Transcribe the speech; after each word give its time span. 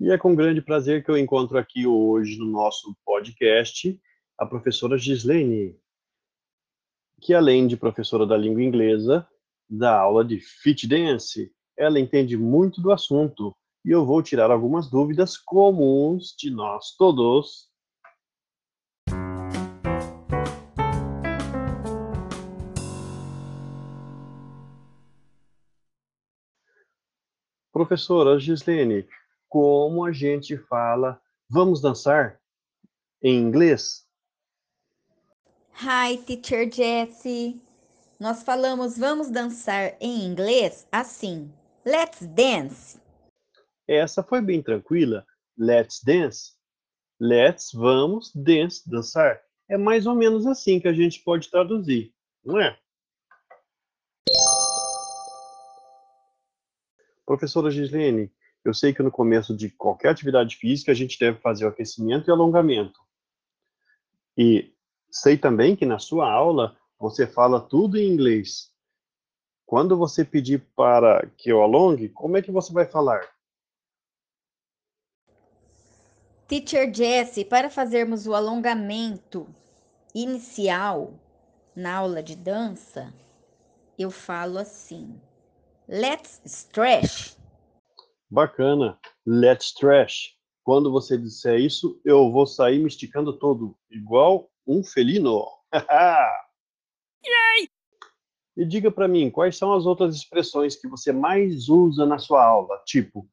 E 0.00 0.10
é 0.10 0.16
com 0.16 0.34
grande 0.34 0.62
prazer 0.62 1.04
que 1.04 1.10
eu 1.10 1.18
encontro 1.18 1.58
aqui 1.58 1.86
hoje 1.86 2.38
no 2.38 2.46
nosso 2.46 2.96
podcast 3.04 4.00
a 4.38 4.46
professora 4.46 4.96
Gislene, 4.96 5.78
que 7.20 7.34
além 7.34 7.66
de 7.66 7.76
professora 7.76 8.26
da 8.26 8.34
língua 8.34 8.62
inglesa, 8.62 9.28
dá 9.68 10.00
aula 10.00 10.24
de 10.24 10.40
fit 10.40 10.88
dance. 10.88 11.52
Ela 11.76 12.00
entende 12.00 12.34
muito 12.34 12.80
do 12.80 12.90
assunto 12.90 13.54
e 13.84 13.90
eu 13.90 14.06
vou 14.06 14.22
tirar 14.22 14.50
algumas 14.50 14.88
dúvidas 14.88 15.36
comuns 15.36 16.34
de 16.34 16.48
nós 16.50 16.96
todos. 16.96 17.68
Professora 27.70 28.40
Gislene, 28.40 29.06
como 29.50 30.04
a 30.04 30.12
gente 30.12 30.56
fala 30.56 31.20
vamos 31.48 31.82
dançar 31.82 32.40
em 33.20 33.36
inglês? 33.36 34.06
Hi, 35.74 36.16
teacher 36.18 36.72
Jessie. 36.72 37.60
Nós 38.18 38.44
falamos 38.44 38.96
vamos 38.96 39.28
dançar 39.28 39.96
em 40.00 40.24
inglês 40.24 40.86
assim. 40.92 41.52
Let's 41.84 42.24
dance. 42.26 43.00
Essa 43.88 44.22
foi 44.22 44.40
bem 44.40 44.62
tranquila. 44.62 45.26
Let's 45.58 46.00
dance. 46.02 46.52
Let's, 47.20 47.72
vamos, 47.72 48.30
dance, 48.34 48.88
dançar. 48.88 49.42
É 49.68 49.76
mais 49.76 50.06
ou 50.06 50.14
menos 50.14 50.46
assim 50.46 50.78
que 50.78 50.88
a 50.88 50.92
gente 50.92 51.22
pode 51.24 51.50
traduzir, 51.50 52.14
não 52.44 52.58
é? 52.58 52.78
Professora 57.26 57.70
Gislene, 57.70 58.32
eu 58.64 58.74
sei 58.74 58.92
que 58.92 59.02
no 59.02 59.10
começo 59.10 59.56
de 59.56 59.70
qualquer 59.70 60.10
atividade 60.10 60.56
física 60.56 60.92
a 60.92 60.94
gente 60.94 61.18
deve 61.18 61.38
fazer 61.40 61.64
o 61.64 61.68
aquecimento 61.68 62.28
e 62.28 62.30
alongamento. 62.30 63.00
E 64.36 64.72
sei 65.10 65.36
também 65.36 65.74
que 65.74 65.86
na 65.86 65.98
sua 65.98 66.30
aula 66.30 66.76
você 66.98 67.26
fala 67.26 67.60
tudo 67.60 67.96
em 67.96 68.08
inglês. 68.08 68.70
Quando 69.64 69.96
você 69.96 70.24
pedir 70.24 70.66
para 70.74 71.26
que 71.36 71.50
eu 71.50 71.62
alongue, 71.62 72.08
como 72.08 72.36
é 72.36 72.42
que 72.42 72.50
você 72.50 72.72
vai 72.72 72.84
falar? 72.84 73.22
Teacher 76.46 76.92
Jessie, 76.92 77.44
para 77.44 77.70
fazermos 77.70 78.26
o 78.26 78.34
alongamento 78.34 79.46
inicial 80.12 81.14
na 81.76 81.94
aula 81.94 82.22
de 82.22 82.34
dança, 82.34 83.14
eu 83.96 84.10
falo 84.10 84.58
assim: 84.58 85.20
Let's 85.88 86.40
stretch. 86.44 87.39
Bacana. 88.30 88.98
Let's 89.26 89.66
stretch. 89.66 90.34
Quando 90.62 90.92
você 90.92 91.18
disser 91.18 91.58
isso, 91.58 92.00
eu 92.04 92.30
vou 92.30 92.46
sair 92.46 92.78
me 92.78 92.86
esticando 92.86 93.36
todo, 93.38 93.76
igual 93.90 94.50
um 94.66 94.84
felino. 94.84 95.46
Yay! 95.74 97.68
E 98.56 98.64
diga 98.66 98.90
para 98.90 99.08
mim, 99.08 99.30
quais 99.30 99.56
são 99.56 99.72
as 99.72 99.86
outras 99.86 100.14
expressões 100.14 100.76
que 100.76 100.86
você 100.86 101.12
mais 101.12 101.68
usa 101.70 102.04
na 102.04 102.18
sua 102.18 102.44
aula? 102.44 102.82
Tipo, 102.84 103.26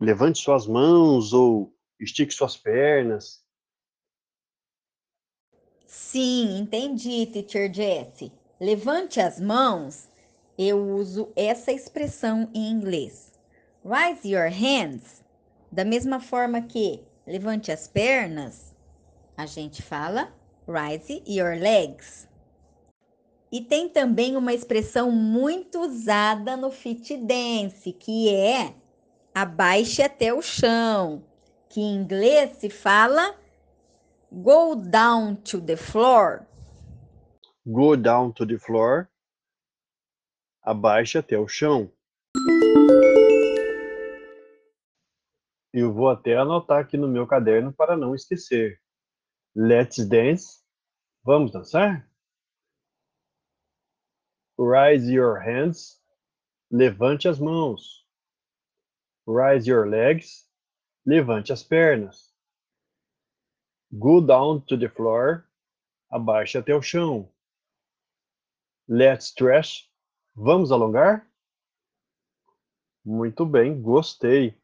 levante 0.00 0.38
suas 0.38 0.66
mãos 0.66 1.34
ou 1.34 1.76
estique 1.98 2.32
suas 2.32 2.56
pernas. 2.56 3.44
Sim, 5.84 6.58
entendi, 6.58 7.26
teacher 7.26 7.74
Jesse. 7.74 8.32
Levante 8.58 9.20
as 9.20 9.38
mãos. 9.38 10.08
Eu 10.56 10.78
uso 10.94 11.30
essa 11.36 11.70
expressão 11.70 12.50
em 12.54 12.70
inglês. 12.70 13.29
Raise 13.84 14.28
your 14.28 14.48
hands. 14.50 15.24
Da 15.72 15.84
mesma 15.84 16.20
forma 16.20 16.60
que 16.62 17.02
levante 17.26 17.72
as 17.72 17.86
pernas, 17.88 18.74
a 19.36 19.46
gente 19.46 19.82
fala 19.82 20.32
raise 20.68 21.22
your 21.26 21.56
legs. 21.56 22.28
E 23.50 23.60
tem 23.60 23.88
também 23.88 24.36
uma 24.36 24.52
expressão 24.52 25.10
muito 25.10 25.80
usada 25.80 26.56
no 26.56 26.70
fit 26.70 27.16
dance, 27.16 27.92
que 27.92 28.28
é 28.34 28.74
abaixe 29.34 30.02
até 30.02 30.32
o 30.32 30.42
chão, 30.42 31.24
que 31.68 31.80
em 31.80 31.96
inglês 31.96 32.58
se 32.58 32.68
fala 32.68 33.34
go 34.30 34.76
down 34.76 35.34
to 35.36 35.60
the 35.60 35.76
floor. 35.76 36.46
Go 37.66 37.96
down 37.96 38.32
to 38.32 38.46
the 38.46 38.58
floor. 38.58 39.08
Abaixe 40.62 41.18
até 41.18 41.38
o 41.38 41.48
chão. 41.48 41.90
Eu 45.72 45.92
vou 45.92 46.08
até 46.08 46.36
anotar 46.36 46.80
aqui 46.80 46.96
no 46.96 47.06
meu 47.06 47.26
caderno 47.26 47.72
para 47.72 47.96
não 47.96 48.14
esquecer. 48.14 48.80
Let's 49.54 50.04
dance. 50.06 50.64
Vamos 51.22 51.52
dançar? 51.52 52.10
Raise 54.58 55.10
your 55.12 55.38
hands. 55.38 56.00
Levante 56.70 57.28
as 57.28 57.38
mãos. 57.38 58.04
Raise 59.26 59.70
your 59.70 59.86
legs. 59.86 60.48
Levante 61.06 61.52
as 61.52 61.62
pernas. 61.62 62.34
Go 63.92 64.20
down 64.20 64.60
to 64.62 64.76
the 64.76 64.88
floor. 64.88 65.44
Abaixe 66.10 66.58
até 66.58 66.74
o 66.74 66.82
chão. 66.82 67.32
Let's 68.88 69.26
stretch. 69.26 69.88
Vamos 70.34 70.72
alongar? 70.72 71.30
Muito 73.04 73.46
bem, 73.46 73.80
gostei. 73.80 74.59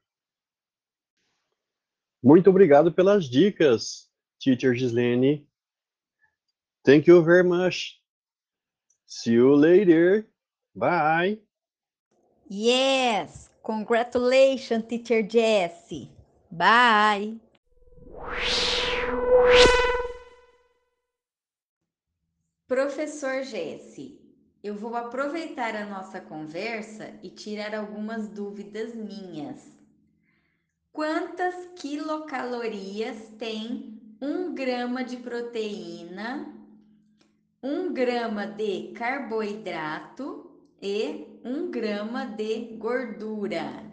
Muito 2.23 2.51
obrigado 2.51 2.93
pelas 2.93 3.29
dicas, 3.29 4.11
Teacher 4.39 4.75
Gislene. 4.75 5.47
Thank 6.85 7.09
you 7.09 7.23
very 7.23 7.43
much. 7.43 8.01
See 9.07 9.35
you 9.35 9.55
later. 9.55 10.27
Bye. 10.75 11.41
Yes, 12.49 13.51
congratulations, 13.63 14.85
Teacher 14.87 15.23
Jessie. 15.23 16.11
Bye. 16.51 17.41
Professor 22.69 23.43
Jesse, 23.45 24.21
eu 24.63 24.75
vou 24.75 24.97
aproveitar 24.97 25.77
a 25.77 25.87
nossa 25.87 26.21
conversa 26.21 27.15
e 27.23 27.31
tirar 27.31 27.75
algumas 27.75 28.29
dúvidas 28.29 28.95
minhas. 28.95 29.73
Quantas 30.97 31.55
quilocalorias 31.79 33.29
tem 33.39 34.01
um 34.19 34.55
grama 34.55 35.05
de 35.05 35.19
proteína, 35.19 36.51
um 37.63 37.93
grama 37.93 38.47
de 38.47 38.93
carboidrato 38.95 40.51
e 40.81 41.27
um 41.45 41.71
grama 41.71 42.25
de 42.25 42.79
gordura? 42.79 43.85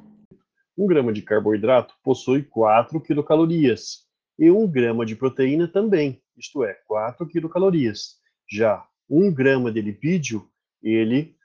Um 0.77 0.87
grama 0.87 1.11
de 1.11 1.21
carboidrato 1.21 1.93
possui 2.01 2.41
4 2.41 3.01
quilocalorias 3.01 4.07
e 4.39 4.49
um 4.49 4.65
grama 4.65 5.05
de 5.05 5.17
proteína 5.17 5.67
também, 5.67 6.23
isto 6.37 6.63
é, 6.63 6.73
4 6.87 7.27
quilocalorias. 7.27 8.17
Já 8.49 8.87
um 9.09 9.29
grama 9.29 9.69
de 9.73 9.81
lipídio, 9.81 10.49
ele 10.81 11.35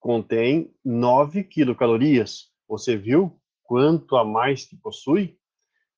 contém 0.00 0.74
9 0.82 1.44
quilocalorias. 1.44 2.50
Você 2.66 2.96
viu 2.96 3.38
quanto 3.72 4.16
a 4.16 4.22
mais 4.22 4.66
que 4.66 4.76
possui? 4.76 5.34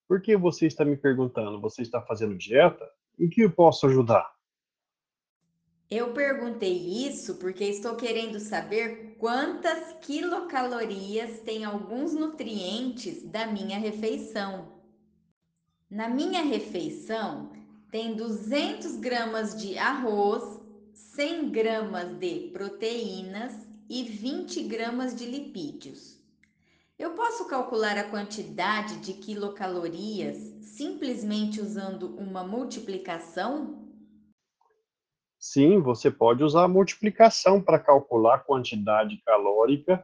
Por 0.06 0.22
que 0.22 0.36
você 0.36 0.68
está 0.68 0.84
me 0.84 0.96
perguntando? 0.96 1.60
Você 1.60 1.82
está 1.82 2.00
fazendo 2.00 2.38
dieta? 2.38 2.88
Em 3.18 3.28
que 3.28 3.40
eu 3.40 3.50
posso 3.50 3.88
ajudar? 3.88 4.32
Eu 5.90 6.12
perguntei 6.12 6.72
isso 6.72 7.34
porque 7.34 7.64
estou 7.64 7.96
querendo 7.96 8.38
saber 8.38 9.16
quantas 9.18 9.92
quilocalorias 9.94 11.40
tem 11.40 11.64
alguns 11.64 12.14
nutrientes 12.14 13.24
da 13.24 13.44
minha 13.44 13.76
refeição. 13.76 14.68
Na 15.90 16.08
minha 16.08 16.44
refeição 16.44 17.50
tem 17.90 18.14
200 18.14 18.98
gramas 18.98 19.60
de 19.60 19.76
arroz, 19.76 20.60
100 20.92 21.50
gramas 21.50 22.18
de 22.20 22.50
proteínas 22.52 23.52
e 23.90 24.04
20 24.04 24.62
gramas 24.62 25.16
de 25.16 25.26
lipídios. 25.26 26.13
Eu 27.04 27.10
posso 27.10 27.46
calcular 27.46 27.98
a 27.98 28.08
quantidade 28.08 28.96
de 29.00 29.12
quilocalorias 29.12 30.38
simplesmente 30.62 31.60
usando 31.60 32.16
uma 32.16 32.42
multiplicação? 32.42 33.92
Sim, 35.38 35.82
você 35.82 36.10
pode 36.10 36.42
usar 36.42 36.64
a 36.64 36.68
multiplicação 36.68 37.60
para 37.60 37.78
calcular 37.78 38.36
a 38.36 38.38
quantidade 38.38 39.18
calórica 39.18 40.02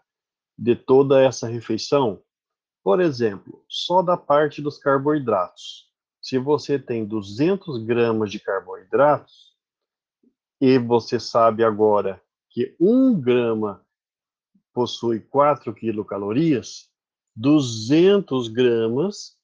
de 0.59 0.77
toda 0.77 1.23
essa 1.23 1.49
refeição. 1.49 2.23
Por 2.85 3.01
exemplo, 3.01 3.65
só 3.67 4.03
da 4.03 4.19
parte 4.19 4.61
dos 4.61 4.77
carboidratos. 4.77 5.91
Se 6.21 6.37
você 6.37 6.79
tem 6.79 7.07
200 7.07 7.83
gramas 7.83 8.31
de 8.31 8.39
carboidratos 8.39 9.57
e 10.61 10.79
você 10.79 11.19
sabe 11.19 11.65
agora 11.65 12.23
que 12.51 12.77
1 12.79 13.19
grama 13.19 13.83
possui 14.75 15.19
4 15.19 15.75
quilocalorias, 15.75 16.90
200 17.41 18.49
gramas 18.49 19.35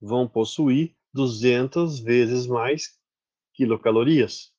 vão 0.00 0.26
possuir 0.26 0.96
200 1.12 2.00
vezes 2.00 2.46
mais 2.46 2.98
quilocalorias. 3.52 4.50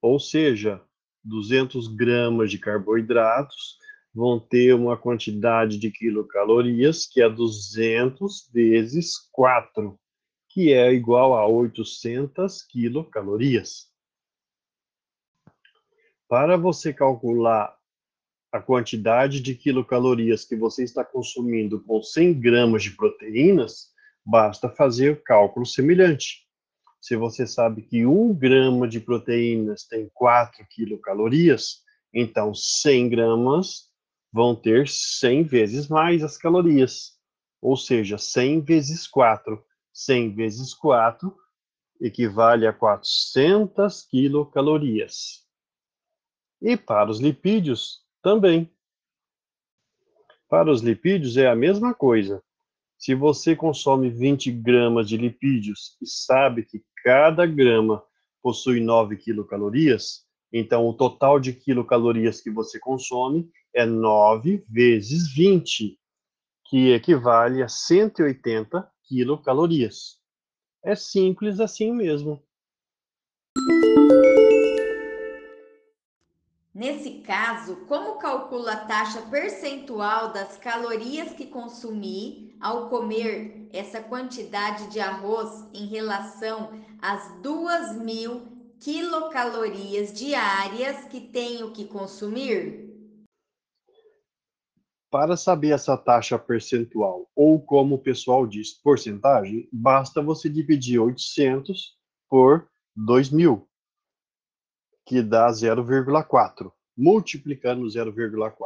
Ou 0.00 0.20
seja, 0.20 0.80
200 1.24 1.88
gramas 1.88 2.52
de 2.52 2.58
carboidratos 2.60 3.76
vão 4.14 4.38
ter 4.38 4.76
uma 4.76 4.96
quantidade 4.96 5.76
de 5.76 5.90
quilocalorias 5.90 7.04
que 7.04 7.20
é 7.20 7.28
200 7.28 8.48
vezes 8.52 9.16
4, 9.32 9.98
que 10.48 10.72
é 10.72 10.92
igual 10.92 11.34
a 11.34 11.48
800 11.48 12.62
quilocalorias. 12.62 13.90
Para 16.28 16.56
você 16.56 16.94
calcular 16.94 17.76
a 18.52 18.60
quantidade 18.60 19.40
de 19.40 19.54
quilocalorias 19.54 20.44
que 20.44 20.56
você 20.56 20.82
está 20.82 21.04
consumindo 21.04 21.80
com 21.84 22.02
100 22.02 22.40
gramas 22.40 22.82
de 22.82 22.90
proteínas, 22.90 23.90
basta 24.24 24.68
fazer 24.68 25.12
o 25.12 25.22
cálculo 25.22 25.64
semelhante. 25.64 26.46
Se 27.00 27.16
você 27.16 27.46
sabe 27.46 27.82
que 27.82 28.04
1 28.04 28.34
grama 28.34 28.86
de 28.86 29.00
proteínas 29.00 29.84
tem 29.84 30.10
4 30.12 30.66
quilocalorias, 30.68 31.82
então 32.12 32.52
100 32.54 33.08
gramas 33.08 33.88
vão 34.32 34.54
ter 34.54 34.88
100 34.88 35.44
vezes 35.44 35.88
mais 35.88 36.22
as 36.22 36.36
calorias. 36.36 37.18
Ou 37.62 37.76
seja, 37.76 38.18
100 38.18 38.60
vezes 38.60 39.06
4. 39.06 39.62
100 39.92 40.34
vezes 40.34 40.74
4 40.74 41.34
equivale 42.00 42.66
a 42.66 42.72
400 42.72 44.02
quilocalorias. 44.02 45.44
E 46.60 46.76
para 46.76 47.10
os 47.10 47.20
lipídios, 47.20 48.00
também. 48.22 48.70
Para 50.48 50.70
os 50.70 50.82
lipídios 50.82 51.36
é 51.36 51.46
a 51.48 51.54
mesma 51.54 51.94
coisa. 51.94 52.42
Se 52.98 53.14
você 53.14 53.56
consome 53.56 54.10
20 54.10 54.50
gramas 54.52 55.08
de 55.08 55.16
lipídios 55.16 55.96
e 56.02 56.06
sabe 56.06 56.64
que 56.64 56.82
cada 57.02 57.46
grama 57.46 58.02
possui 58.42 58.80
9 58.80 59.16
quilocalorias, 59.16 60.26
então 60.52 60.86
o 60.86 60.92
total 60.92 61.38
de 61.38 61.52
quilocalorias 61.52 62.40
que 62.40 62.50
você 62.50 62.78
consome 62.78 63.48
é 63.72 63.86
9 63.86 64.64
vezes 64.68 65.32
20, 65.32 65.98
que 66.68 66.92
equivale 66.92 67.62
a 67.62 67.68
180 67.68 68.90
quilocalorias. 69.04 70.18
É 70.84 70.94
simples 70.94 71.60
assim 71.60 71.92
mesmo. 71.92 72.42
Nesse 76.80 77.18
caso, 77.18 77.76
como 77.84 78.16
calcula 78.16 78.72
a 78.72 78.86
taxa 78.86 79.20
percentual 79.26 80.32
das 80.32 80.56
calorias 80.56 81.34
que 81.34 81.44
consumi 81.44 82.56
ao 82.58 82.88
comer 82.88 83.68
essa 83.70 84.02
quantidade 84.02 84.90
de 84.90 84.98
arroz 84.98 85.68
em 85.74 85.84
relação 85.84 86.70
às 86.98 87.38
2.000 87.42 88.78
quilocalorias 88.80 90.10
diárias 90.14 91.04
que 91.04 91.20
tenho 91.20 91.70
que 91.70 91.84
consumir? 91.84 92.88
Para 95.10 95.36
saber 95.36 95.72
essa 95.72 95.98
taxa 95.98 96.38
percentual, 96.38 97.30
ou 97.36 97.60
como 97.60 97.96
o 97.96 98.02
pessoal 98.02 98.46
diz, 98.46 98.72
porcentagem, 98.72 99.68
basta 99.70 100.22
você 100.22 100.48
dividir 100.48 100.98
800 100.98 101.94
por 102.26 102.70
2.000 102.96 103.66
que 105.06 105.22
dá 105.22 105.48
0,4. 105.50 106.72
Multiplicando 106.96 107.86
0,4 107.86 108.56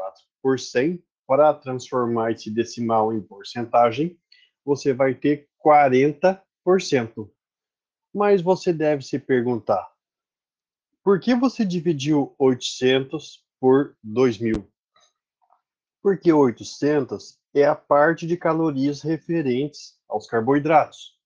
por 0.43 0.59
100, 0.59 1.03
para 1.27 1.55
transformar 1.55 2.33
esse 2.33 2.51
decimal 2.51 3.13
em 3.13 3.21
porcentagem, 3.21 4.19
você 4.65 4.93
vai 4.93 5.15
ter 5.15 5.49
40%. 5.65 6.41
Mas 8.15 8.43
você 8.43 8.73
deve 8.73 9.03
se 9.03 9.19
perguntar, 9.19 9.91
por 11.03 11.21
que 11.21 11.35
você 11.35 11.65
dividiu 11.65 12.35
800 12.39 13.45
por 13.61 13.97
2.000? 14.05 14.67
Porque 16.03 16.33
800 16.33 17.39
é 17.55 17.65
a 17.65 17.75
parte 17.75 18.27
de 18.27 18.37
calorias 18.37 19.03
referentes 19.03 19.99
aos 20.09 20.27
carboidratos 20.27 21.19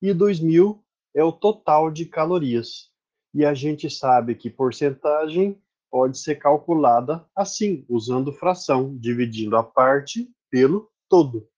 e 0.00 0.08
2.000 0.10 0.80
é 1.14 1.22
o 1.24 1.32
total 1.32 1.90
de 1.90 2.06
calorias 2.06 2.89
e 3.32 3.44
a 3.44 3.54
gente 3.54 3.88
sabe 3.88 4.34
que 4.34 4.50
porcentagem 4.50 5.60
pode 5.90 6.18
ser 6.18 6.36
calculada 6.36 7.26
assim, 7.34 7.84
usando 7.88 8.32
fração, 8.32 8.96
dividindo 8.96 9.56
a 9.56 9.62
parte 9.62 10.30
pelo 10.50 10.90
todo. 11.08 11.48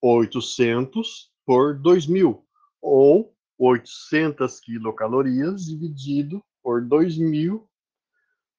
800 0.00 1.30
por 1.46 1.78
2.000, 1.78 2.42
ou 2.80 3.34
800 3.58 4.60
quilocalorias 4.60 5.66
dividido 5.66 6.42
por 6.62 6.82
2.000, 6.82 7.64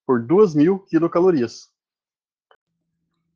por 0.06 0.26
2.000 0.26 0.86
quilocalorias. 0.86 1.72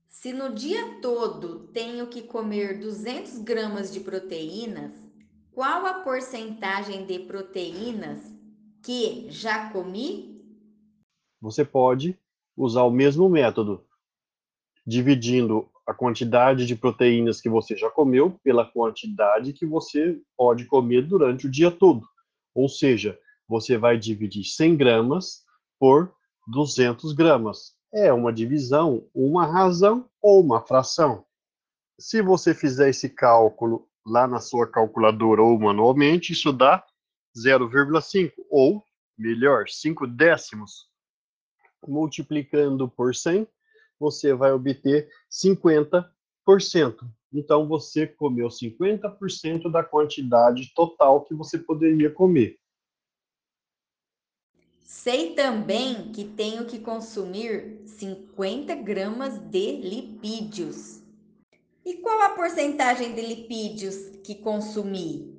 Se 0.10 0.34
no 0.34 0.54
dia 0.54 1.00
todo 1.02 1.68
tenho 1.68 2.08
que 2.08 2.24
comer 2.24 2.80
200 2.80 3.40
gramas 3.40 3.94
de 3.94 4.00
proteínas, 4.00 4.92
qual 5.52 5.86
a 5.86 5.96
porcentagem 5.96 7.06
de 7.06 7.20
proteínas 7.20 8.37
que 8.88 9.30
já 9.30 9.70
comi? 9.70 10.42
Você 11.42 11.66
pode 11.66 12.18
usar 12.56 12.84
o 12.84 12.90
mesmo 12.90 13.28
método, 13.28 13.86
dividindo 14.86 15.70
a 15.86 15.94
quantidade 15.94 16.66
de 16.66 16.74
proteínas 16.74 17.42
que 17.42 17.50
você 17.50 17.76
já 17.76 17.90
comeu 17.90 18.40
pela 18.42 18.66
quantidade 18.66 19.52
que 19.52 19.66
você 19.66 20.18
pode 20.38 20.64
comer 20.68 21.02
durante 21.06 21.48
o 21.48 21.52
dia 21.52 21.70
todo. 21.70 22.08
Ou 22.56 22.70
seja, 22.70 23.20
você 23.46 23.78
vai 23.78 23.98
dividir 23.98 24.46
100 24.46 24.78
gramas 24.78 25.44
por 25.78 26.16
200 26.48 27.12
gramas. 27.12 27.74
É 27.94 28.14
uma 28.14 28.32
divisão, 28.32 29.06
uma 29.14 29.46
razão 29.46 30.10
ou 30.22 30.40
uma 30.40 30.62
fração. 30.62 31.26
Se 32.00 32.22
você 32.22 32.54
fizer 32.54 32.90
esse 32.90 33.10
cálculo 33.10 33.86
lá 34.06 34.26
na 34.26 34.40
sua 34.40 34.66
calculadora 34.66 35.42
ou 35.42 35.60
manualmente, 35.60 36.32
isso 36.32 36.54
dá 36.54 36.87
0,5 37.38 38.34
ou, 38.50 38.84
melhor, 39.18 39.68
5 39.68 40.08
décimos. 40.08 40.90
Multiplicando 41.88 42.90
por 42.90 43.14
100, 43.14 43.48
você 44.00 44.34
vai 44.34 44.52
obter 44.52 45.10
50%. 45.32 46.06
Então, 47.32 47.68
você 47.68 48.08
comeu 48.08 48.48
50% 48.48 49.72
da 49.72 49.84
quantidade 49.84 50.74
total 50.74 51.26
que 51.26 51.34
você 51.34 51.60
poderia 51.60 52.10
comer. 52.10 52.58
Sei 54.80 55.36
também 55.36 56.12
que 56.14 56.24
tenho 56.24 56.66
que 56.66 56.80
consumir 56.80 57.82
50 57.86 58.74
gramas 58.76 59.38
de 59.38 59.78
lipídios. 59.82 61.04
E 61.86 61.96
qual 61.96 62.22
a 62.22 62.30
porcentagem 62.30 63.14
de 63.14 63.22
lipídios 63.22 63.96
que 64.24 64.36
consumi? 64.36 65.37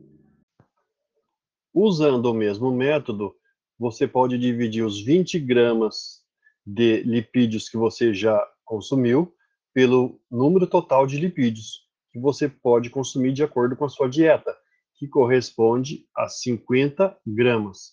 Usando 1.81 2.27
o 2.27 2.35
mesmo 2.35 2.73
método, 2.73 3.37
você 3.79 4.09
pode 4.09 4.37
dividir 4.37 4.85
os 4.85 5.01
20 5.01 5.39
gramas 5.39 6.25
de 6.67 7.03
lipídios 7.03 7.69
que 7.69 7.77
você 7.77 8.13
já 8.13 8.45
consumiu 8.65 9.33
pelo 9.73 10.21
número 10.29 10.67
total 10.67 11.07
de 11.07 11.21
lipídios 11.21 11.87
que 12.11 12.19
você 12.19 12.49
pode 12.49 12.91
consumir 12.91 13.33
de 13.33 13.45
acordo 13.45 13.77
com 13.77 13.85
a 13.85 13.89
sua 13.89 14.09
dieta, 14.09 14.53
que 14.97 15.07
corresponde 15.07 16.05
a 16.17 16.29
50 16.29 17.17
gramas. 17.25 17.93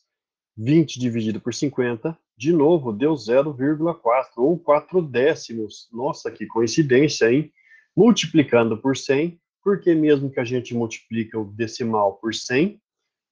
20 0.57 0.99
dividido 0.99 1.39
por 1.39 1.53
50, 1.53 2.17
de 2.35 2.51
novo, 2.51 2.91
deu 2.91 3.13
0,4 3.13 4.01
ou 4.37 4.57
4 4.57 4.99
décimos. 4.99 5.87
Nossa, 5.93 6.31
que 6.31 6.47
coincidência, 6.47 7.31
hein? 7.31 7.53
Multiplicando 7.95 8.81
por 8.81 8.97
100, 8.97 9.39
porque 9.63 9.93
mesmo 9.93 10.31
que 10.31 10.39
a 10.39 10.43
gente 10.43 10.73
multiplica 10.73 11.37
o 11.37 11.45
decimal 11.45 12.15
por 12.15 12.33
100, 12.33 12.81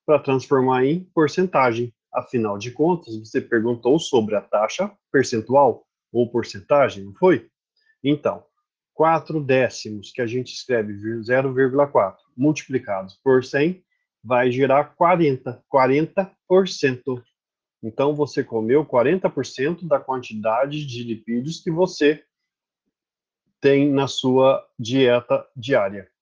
para 0.05 0.19
transformar 0.19 0.85
em 0.85 1.03
porcentagem. 1.13 1.93
Afinal 2.13 2.57
de 2.57 2.71
contas, 2.71 3.17
você 3.17 3.41
perguntou 3.41 3.97
sobre 3.99 4.35
a 4.35 4.41
taxa 4.41 4.91
percentual 5.11 5.85
ou 6.11 6.29
porcentagem, 6.29 7.05
não 7.05 7.13
foi? 7.15 7.49
Então, 8.03 8.43
4 8.93 9.41
décimos, 9.41 10.11
que 10.11 10.21
a 10.21 10.27
gente 10.27 10.53
escreve 10.53 10.93
0,4, 10.93 12.15
multiplicados 12.37 13.19
por 13.23 13.43
100, 13.43 13.83
vai 14.23 14.51
gerar 14.51 14.95
40, 14.95 15.63
40%. 15.73 17.23
Então, 17.81 18.15
você 18.15 18.43
comeu 18.43 18.85
40% 18.85 19.87
da 19.87 19.99
quantidade 19.99 20.85
de 20.85 21.03
lipídios 21.03 21.59
que 21.61 21.71
você 21.71 22.23
tem 23.59 23.89
na 23.89 24.07
sua 24.07 24.63
dieta 24.77 25.45
diária. 25.55 26.12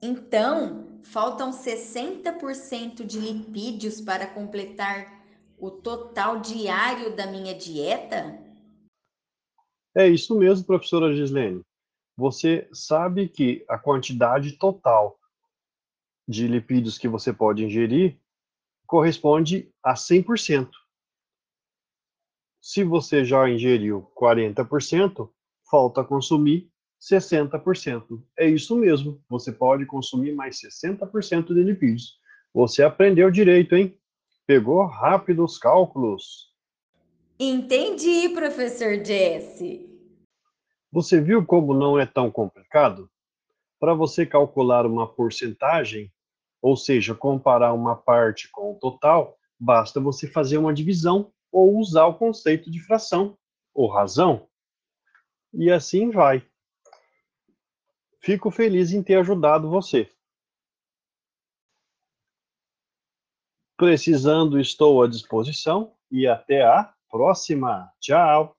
Então, 0.00 1.00
faltam 1.02 1.50
60% 1.50 3.04
de 3.04 3.18
lipídios 3.18 4.00
para 4.00 4.26
completar 4.26 5.18
o 5.58 5.70
total 5.70 6.40
diário 6.40 7.16
da 7.16 7.26
minha 7.26 7.54
dieta? 7.54 8.38
É 9.96 10.06
isso 10.06 10.38
mesmo, 10.38 10.64
professora 10.64 11.14
Gislene. 11.14 11.62
Você 12.16 12.68
sabe 12.72 13.28
que 13.28 13.64
a 13.68 13.76
quantidade 13.76 14.52
total 14.52 15.18
de 16.28 16.46
lipídios 16.46 16.96
que 16.96 17.08
você 17.08 17.32
pode 17.32 17.64
ingerir 17.64 18.20
corresponde 18.86 19.72
a 19.82 19.94
100%. 19.94 20.70
Se 22.60 22.84
você 22.84 23.24
já 23.24 23.48
ingeriu 23.48 24.10
40%, 24.14 25.28
falta 25.68 26.04
consumir 26.04 26.70
60%. 27.00 28.22
É 28.36 28.48
isso 28.48 28.76
mesmo, 28.76 29.22
você 29.28 29.52
pode 29.52 29.86
consumir 29.86 30.34
mais 30.34 30.60
60% 30.60 31.54
de 31.54 31.62
lipídios. 31.62 32.18
Você 32.52 32.82
aprendeu 32.82 33.30
direito, 33.30 33.76
hein? 33.76 33.96
Pegou 34.46 34.84
rápido 34.86 35.44
os 35.44 35.58
cálculos. 35.58 36.48
Entendi, 37.38 38.28
professor 38.30 39.04
Jesse. 39.04 39.88
Você 40.90 41.20
viu 41.20 41.44
como 41.44 41.74
não 41.74 41.98
é 41.98 42.06
tão 42.06 42.30
complicado? 42.30 43.08
Para 43.78 43.94
você 43.94 44.26
calcular 44.26 44.86
uma 44.86 45.06
porcentagem, 45.06 46.12
ou 46.60 46.76
seja, 46.76 47.14
comparar 47.14 47.72
uma 47.74 47.94
parte 47.94 48.50
com 48.50 48.72
o 48.72 48.74
total, 48.74 49.38
basta 49.60 50.00
você 50.00 50.26
fazer 50.26 50.58
uma 50.58 50.74
divisão 50.74 51.30
ou 51.52 51.78
usar 51.78 52.06
o 52.06 52.14
conceito 52.14 52.70
de 52.70 52.80
fração 52.80 53.36
ou 53.74 53.88
razão. 53.88 54.48
E 55.52 55.70
assim 55.70 56.10
vai. 56.10 56.44
Fico 58.20 58.50
feliz 58.50 58.92
em 58.92 59.02
ter 59.02 59.16
ajudado 59.16 59.70
você. 59.70 60.10
Precisando, 63.76 64.60
estou 64.60 65.02
à 65.02 65.08
disposição 65.08 65.94
e 66.10 66.26
até 66.26 66.64
a 66.64 66.92
próxima. 67.08 67.92
Tchau! 68.00 68.57